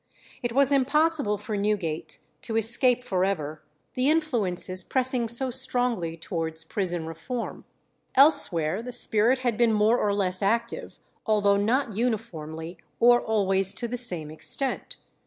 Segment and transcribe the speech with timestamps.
[0.41, 3.61] It was impossible for Newgate to escape for ever
[3.93, 7.65] the influences pressing so strongly towards prison reform.
[8.15, 13.87] Elsewhere the spirit had been more or less active, although not uniformly or always to
[13.87, 14.97] the same extent.